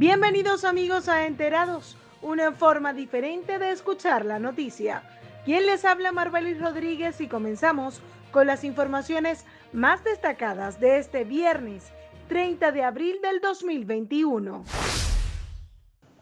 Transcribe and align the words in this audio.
Bienvenidos 0.00 0.64
amigos 0.64 1.10
a 1.10 1.26
Enterados, 1.26 1.94
una 2.22 2.52
forma 2.52 2.94
diferente 2.94 3.58
de 3.58 3.70
escuchar 3.70 4.24
la 4.24 4.38
noticia. 4.38 5.02
Quien 5.44 5.66
les 5.66 5.84
habla 5.84 6.10
Marbelis 6.10 6.58
Rodríguez 6.58 7.20
y 7.20 7.28
comenzamos 7.28 8.00
con 8.30 8.46
las 8.46 8.64
informaciones 8.64 9.44
más 9.74 10.02
destacadas 10.02 10.80
de 10.80 11.00
este 11.00 11.24
viernes 11.24 11.92
30 12.28 12.72
de 12.72 12.82
abril 12.82 13.18
del 13.20 13.42
2021. 13.42 14.64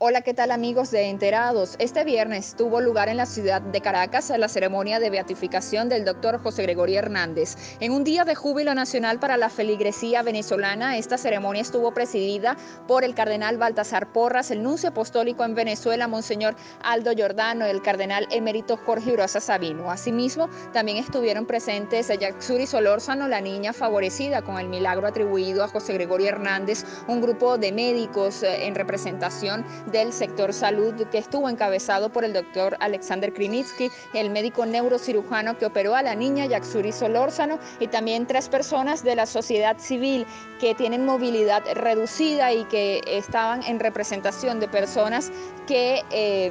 Hola, 0.00 0.22
¿qué 0.22 0.32
tal 0.32 0.52
amigos 0.52 0.92
de 0.92 1.08
Enterados? 1.08 1.74
Este 1.80 2.04
viernes 2.04 2.54
tuvo 2.56 2.80
lugar 2.80 3.08
en 3.08 3.16
la 3.16 3.26
ciudad 3.26 3.60
de 3.60 3.80
Caracas 3.80 4.32
la 4.38 4.46
ceremonia 4.46 5.00
de 5.00 5.10
beatificación 5.10 5.88
del 5.88 6.04
doctor 6.04 6.40
José 6.40 6.62
Gregorio 6.62 7.00
Hernández. 7.00 7.56
En 7.80 7.90
un 7.90 8.04
día 8.04 8.24
de 8.24 8.36
júbilo 8.36 8.72
nacional 8.76 9.18
para 9.18 9.36
la 9.36 9.50
feligresía 9.50 10.22
venezolana, 10.22 10.98
esta 10.98 11.18
ceremonia 11.18 11.62
estuvo 11.62 11.92
presidida 11.94 12.56
por 12.86 13.02
el 13.02 13.16
cardenal 13.16 13.58
Baltasar 13.58 14.12
Porras, 14.12 14.52
el 14.52 14.62
nuncio 14.62 14.90
apostólico 14.90 15.44
en 15.44 15.56
Venezuela, 15.56 16.06
Monseñor 16.06 16.54
Aldo 16.80 17.10
Giordano, 17.10 17.66
el 17.66 17.82
cardenal 17.82 18.28
emérito 18.30 18.76
Jorge 18.76 19.12
Urosa 19.12 19.40
Sabino. 19.40 19.90
Asimismo, 19.90 20.48
también 20.72 20.98
estuvieron 20.98 21.44
presentes 21.44 22.06
Yaxuri 22.06 22.68
Solórzano, 22.68 23.26
la 23.26 23.40
niña 23.40 23.72
favorecida 23.72 24.42
con 24.42 24.58
el 24.58 24.68
milagro 24.68 25.08
atribuido 25.08 25.64
a 25.64 25.68
José 25.68 25.94
Gregorio 25.94 26.28
Hernández, 26.28 26.84
un 27.08 27.20
grupo 27.20 27.58
de 27.58 27.72
médicos 27.72 28.44
eh, 28.44 28.68
en 28.68 28.76
representación 28.76 29.66
del 29.92 30.12
sector 30.12 30.52
salud 30.52 30.94
que 31.10 31.18
estuvo 31.18 31.48
encabezado 31.48 32.10
por 32.10 32.24
el 32.24 32.32
doctor 32.32 32.76
Alexander 32.80 33.32
Krinitsky, 33.32 33.90
el 34.14 34.30
médico 34.30 34.66
neurocirujano 34.66 35.58
que 35.58 35.66
operó 35.66 35.94
a 35.94 36.02
la 36.02 36.14
niña 36.14 36.46
Yaxuri 36.46 36.92
Solórzano 36.92 37.58
y 37.80 37.88
también 37.88 38.26
tres 38.26 38.48
personas 38.48 39.02
de 39.02 39.16
la 39.16 39.26
sociedad 39.26 39.78
civil 39.78 40.26
que 40.60 40.74
tienen 40.74 41.04
movilidad 41.04 41.62
reducida 41.74 42.52
y 42.52 42.64
que 42.64 43.00
estaban 43.06 43.62
en 43.62 43.80
representación 43.80 44.60
de 44.60 44.68
personas 44.68 45.30
que 45.66 46.02
eh, 46.10 46.50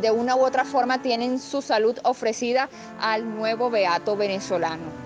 de 0.00 0.10
una 0.10 0.36
u 0.36 0.44
otra 0.44 0.64
forma 0.64 1.02
tienen 1.02 1.38
su 1.38 1.62
salud 1.62 1.98
ofrecida 2.02 2.68
al 2.98 3.36
nuevo 3.36 3.70
beato 3.70 4.16
venezolano. 4.16 5.03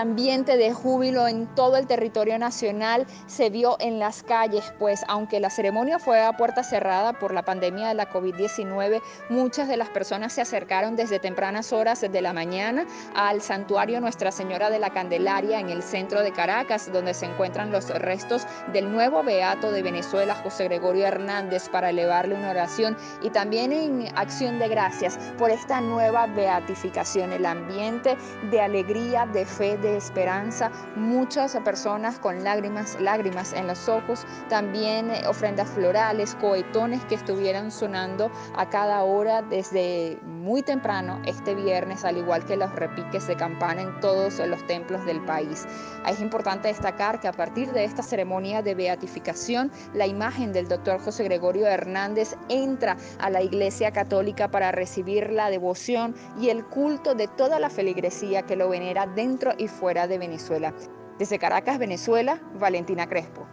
Ambiente 0.00 0.56
de 0.56 0.72
júbilo 0.72 1.28
en 1.28 1.46
todo 1.54 1.76
el 1.76 1.86
territorio 1.86 2.38
nacional 2.38 3.06
se 3.26 3.50
vio 3.50 3.76
en 3.80 3.98
las 3.98 4.22
calles, 4.22 4.72
pues 4.78 5.04
aunque 5.08 5.40
la 5.40 5.50
ceremonia 5.50 5.98
fue 5.98 6.22
a 6.22 6.36
puerta 6.36 6.62
cerrada 6.62 7.12
por 7.12 7.32
la 7.34 7.44
pandemia 7.44 7.88
de 7.88 7.94
la 7.94 8.10
COVID-19, 8.10 9.02
muchas 9.28 9.68
de 9.68 9.76
las 9.76 9.90
personas 9.90 10.32
se 10.32 10.40
acercaron 10.40 10.96
desde 10.96 11.18
tempranas 11.18 11.72
horas 11.72 12.00
de 12.00 12.22
la 12.22 12.32
mañana 12.32 12.86
al 13.14 13.42
santuario 13.42 14.00
Nuestra 14.00 14.32
Señora 14.32 14.70
de 14.70 14.78
la 14.78 14.90
Candelaria 14.90 15.60
en 15.60 15.68
el 15.68 15.82
centro 15.82 16.22
de 16.22 16.32
Caracas, 16.32 16.90
donde 16.92 17.14
se 17.14 17.26
encuentran 17.26 17.70
los 17.70 17.90
restos 17.90 18.46
del 18.72 18.90
nuevo 18.90 19.22
beato 19.22 19.70
de 19.70 19.82
Venezuela, 19.82 20.34
José 20.34 20.64
Gregorio 20.64 21.06
Hernández, 21.06 21.68
para 21.68 21.90
elevarle 21.90 22.34
una 22.34 22.50
oración 22.50 22.96
y 23.22 23.30
también 23.30 23.72
en 23.72 24.08
acción 24.16 24.58
de 24.58 24.68
gracias 24.68 25.18
por 25.36 25.50
esta 25.50 25.80
nueva 25.80 26.26
beatificación, 26.26 27.32
el 27.32 27.44
ambiente 27.44 28.16
de 28.50 28.60
alegría, 28.60 29.26
de 29.26 29.44
fe, 29.44 29.76
de 29.76 29.89
esperanza, 29.96 30.70
muchas 30.96 31.56
personas 31.64 32.18
con 32.18 32.44
lágrimas, 32.44 32.96
lágrimas 33.00 33.52
en 33.52 33.66
los 33.66 33.88
ojos, 33.88 34.26
también 34.48 35.10
eh, 35.10 35.22
ofrendas 35.26 35.68
florales, 35.70 36.34
cohetones 36.36 37.04
que 37.06 37.14
estuvieran 37.14 37.70
sonando 37.70 38.30
a 38.56 38.68
cada 38.68 39.02
hora 39.02 39.42
desde 39.42 40.18
muy 40.24 40.62
temprano 40.62 41.20
este 41.26 41.54
viernes, 41.54 42.04
al 42.04 42.16
igual 42.16 42.44
que 42.44 42.56
los 42.56 42.74
repiques 42.74 43.26
de 43.26 43.36
campana 43.36 43.82
en 43.82 44.00
todos 44.00 44.38
los 44.38 44.66
templos 44.66 45.04
del 45.04 45.20
país. 45.24 45.66
Es 46.08 46.20
importante 46.20 46.68
destacar 46.68 47.20
que 47.20 47.28
a 47.28 47.32
partir 47.32 47.72
de 47.72 47.84
esta 47.84 48.02
ceremonia 48.02 48.62
de 48.62 48.74
beatificación, 48.74 49.70
la 49.94 50.06
imagen 50.06 50.52
del 50.52 50.68
doctor 50.68 51.00
José 51.00 51.24
Gregorio 51.24 51.66
Hernández 51.66 52.36
entra 52.48 52.96
a 53.18 53.30
la 53.30 53.42
Iglesia 53.42 53.92
Católica 53.92 54.50
para 54.50 54.72
recibir 54.72 55.30
la 55.30 55.50
devoción 55.50 56.14
y 56.40 56.48
el 56.48 56.64
culto 56.64 57.14
de 57.14 57.28
toda 57.28 57.58
la 57.58 57.70
feligresía 57.70 58.42
que 58.42 58.56
lo 58.56 58.68
venera 58.68 59.06
dentro 59.06 59.52
y 59.58 59.68
fuera 59.70 60.06
de 60.06 60.18
Venezuela. 60.18 60.74
Desde 61.18 61.38
Caracas, 61.38 61.78
Venezuela, 61.78 62.40
Valentina 62.54 63.08
Crespo. 63.08 63.46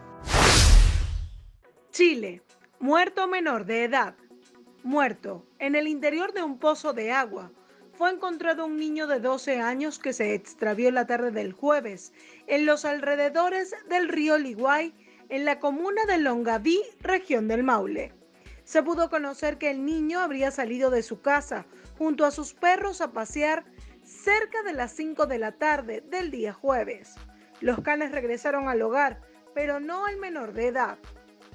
Chile, 1.91 2.41
muerto 2.79 3.28
menor 3.28 3.66
de 3.66 3.85
edad. 3.85 4.16
Muerto 4.83 5.45
en 5.59 5.75
el 5.75 5.88
interior 5.88 6.33
de 6.33 6.44
un 6.44 6.59
pozo 6.59 6.94
de 6.94 7.11
agua. 7.11 7.51
Fue 7.94 8.11
encontrado 8.11 8.66
un 8.66 8.77
niño 8.77 9.07
de 9.07 9.19
12 9.19 9.59
años 9.59 9.97
que 9.97 10.13
se 10.13 10.33
extravió 10.33 10.91
la 10.91 11.07
tarde 11.07 11.31
del 11.31 11.53
jueves 11.53 12.13
en 12.45 12.66
los 12.66 12.85
alrededores 12.85 13.75
del 13.89 14.07
río 14.07 14.38
Liguay, 14.38 14.94
en 15.29 15.45
la 15.45 15.59
comuna 15.59 16.06
de 16.06 16.19
Longaví, 16.19 16.79
región 17.00 17.47
del 17.47 17.63
Maule. 17.63 18.13
Se 18.63 18.83
pudo 18.83 19.09
conocer 19.09 19.57
que 19.57 19.72
el 19.72 19.83
niño 19.85 20.19
habría 20.19 20.51
salido 20.51 20.89
de 20.89 21.01
su 21.01 21.22
casa 21.22 21.66
junto 21.97 22.25
a 22.25 22.31
sus 22.31 22.53
perros 22.53 23.01
a 23.01 23.11
pasear 23.11 23.66
cerca 24.07 24.63
de 24.63 24.73
las 24.73 24.94
5 24.94 25.25
de 25.25 25.38
la 25.38 25.51
tarde 25.51 26.01
del 26.01 26.31
día 26.31 26.53
jueves. 26.53 27.16
Los 27.59 27.81
canes 27.81 28.12
regresaron 28.12 28.69
al 28.69 28.81
hogar, 28.81 29.22
pero 29.53 29.79
no 29.79 30.06
al 30.06 30.18
menor 30.18 30.53
de 30.53 30.68
edad. 30.68 30.97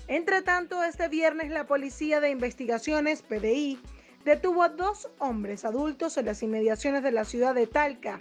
Entre 0.06 0.42
tanto, 0.42 0.82
este 0.84 1.08
viernes 1.08 1.50
la 1.50 1.66
Policía 1.66 2.20
de 2.20 2.30
Investigaciones, 2.30 3.22
PDI, 3.22 3.80
detuvo 4.24 4.62
a 4.62 4.68
dos 4.68 5.10
hombres 5.18 5.64
adultos 5.64 6.16
en 6.18 6.26
las 6.26 6.42
inmediaciones 6.42 7.02
de 7.02 7.12
la 7.12 7.24
ciudad 7.24 7.54
de 7.54 7.66
Talca, 7.66 8.18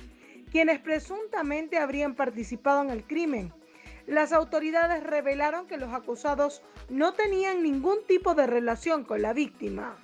quienes 0.51 0.79
presuntamente 0.79 1.77
habrían 1.77 2.15
participado 2.15 2.81
en 2.83 2.89
el 2.89 3.03
crimen. 3.03 3.53
Las 4.07 4.31
autoridades 4.31 5.03
revelaron 5.03 5.67
que 5.67 5.77
los 5.77 5.93
acusados 5.93 6.61
no 6.89 7.13
tenían 7.13 7.63
ningún 7.63 8.05
tipo 8.07 8.33
de 8.33 8.47
relación 8.47 9.03
con 9.03 9.21
la 9.21 9.33
víctima. 9.33 9.97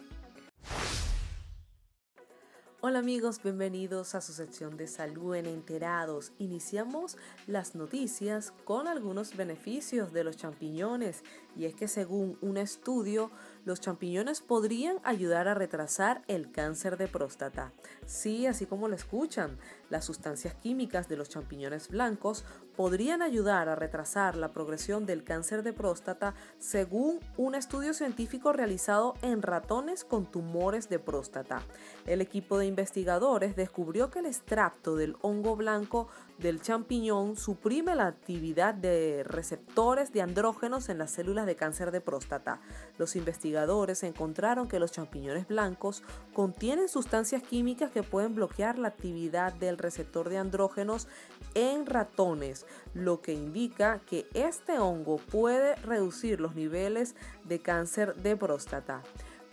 Hola 2.90 3.00
amigos, 3.00 3.44
bienvenidos 3.44 4.16
a 4.16 4.22
su 4.22 4.32
sección 4.32 4.78
de 4.78 4.88
salud 4.88 5.36
en 5.36 5.46
enterados. 5.46 6.32
Iniciamos 6.40 7.18
las 7.46 7.76
noticias 7.76 8.54
con 8.64 8.88
algunos 8.88 9.36
beneficios 9.36 10.14
de 10.14 10.24
los 10.24 10.38
champiñones 10.38 11.22
y 11.58 11.66
es 11.66 11.76
que 11.76 11.90
según 11.90 12.38
un 12.40 12.56
estudio, 12.56 13.30
los 13.68 13.82
champiñones 13.82 14.40
podrían 14.40 14.98
ayudar 15.04 15.50
a 15.50 15.54
retrasar 15.54 16.24
el 16.28 16.52
cáncer 16.52 16.96
de 16.96 17.10
próstata. 17.10 17.74
Sí, 18.06 18.48
así 18.48 18.66
como 18.66 18.88
lo 18.88 18.96
escuchan, 18.96 19.58
las 19.90 20.06
sustancias 20.06 20.56
químicas 20.56 21.10
de 21.10 21.18
los 21.18 21.30
champiñones 21.30 21.90
blancos 21.90 22.46
podrían 22.78 23.22
ayudar 23.22 23.68
a 23.68 23.76
retrasar 23.76 24.38
la 24.38 24.54
progresión 24.54 25.06
del 25.06 25.24
cáncer 25.24 25.64
de 25.64 25.74
próstata 25.74 26.36
según 26.60 27.20
un 27.36 27.56
estudio 27.56 27.94
científico 27.94 28.54
realizado 28.54 29.16
en 29.22 29.42
ratones 29.42 30.06
con 30.06 30.26
tumores 30.26 30.88
de 30.88 31.00
próstata. 31.00 31.62
El 32.06 32.22
equipo 32.22 32.58
de 32.58 32.68
investigadores 32.68 33.56
descubrió 33.56 34.10
que 34.10 34.20
el 34.20 34.28
extracto 34.28 34.96
del 34.96 35.18
hongo 35.22 35.56
blanco 35.56 36.08
del 36.38 36.62
champiñón 36.62 37.36
suprime 37.36 37.96
la 37.96 38.08
actividad 38.08 38.76
de 38.76 39.24
receptores 39.26 40.14
de 40.14 40.22
andrógenos 40.22 40.90
en 40.90 41.00
las 41.00 41.12
células 41.12 41.48
de 41.48 41.56
cáncer 41.56 41.92
de 41.92 42.00
próstata. 42.00 42.62
Los 43.00 43.16
investigadores 43.58 44.04
encontraron 44.04 44.68
que 44.68 44.80
los 44.80 44.92
champiñones 44.92 45.48
blancos 45.48 46.04
contienen 46.34 46.88
sustancias 46.88 47.42
químicas 47.42 47.92
que 47.92 48.04
pueden 48.04 48.36
bloquear 48.36 48.78
la 48.78 48.90
actividad 48.90 49.52
del 49.54 49.80
receptor 49.80 50.30
de 50.30 50.38
andrógenos 50.38 51.08
en 51.56 51.88
ratones, 51.88 52.68
lo 52.94 53.22
que 53.22 53.34
indica 53.34 54.00
que 54.06 54.28
este 54.36 54.78
hongo 54.78 55.18
puede 55.18 55.76
reducir 55.78 56.40
los 56.40 56.54
niveles 56.54 57.16
de 57.46 57.60
cáncer 57.60 58.16
de 58.16 58.36
próstata. 58.38 59.02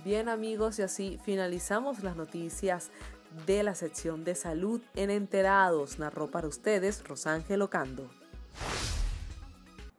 Bien 0.05 0.29
amigos, 0.29 0.79
y 0.79 0.83
así 0.83 1.19
finalizamos 1.25 2.03
las 2.03 2.15
noticias 2.15 2.91
de 3.47 3.63
la 3.63 3.75
sección 3.75 4.23
de 4.25 4.35
salud 4.35 4.83
en 4.95 5.09
Enterados. 5.09 5.99
Narró 5.99 6.31
para 6.31 6.47
ustedes 6.47 7.03
Rosángel 7.05 7.63
Ocando. 7.63 8.11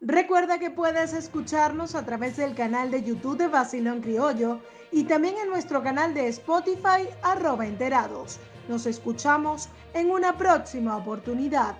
Recuerda 0.01 0.59
que 0.59 0.69
puedes 0.69 1.13
escucharnos 1.13 1.95
a 1.95 2.05
través 2.05 2.35
del 2.37 2.53
canal 2.53 2.91
de 2.91 3.01
YouTube 3.01 3.37
de 3.37 3.47
Basilón 3.47 4.01
Criollo 4.01 4.59
y 4.91 5.05
también 5.05 5.35
en 5.37 5.49
nuestro 5.49 5.81
canal 5.81 6.13
de 6.13 6.27
Spotify 6.27 7.07
arroba 7.23 7.65
enterados. 7.65 8.39
Nos 8.67 8.85
escuchamos 8.85 9.69
en 9.93 10.11
una 10.11 10.37
próxima 10.37 10.97
oportunidad. 10.97 11.77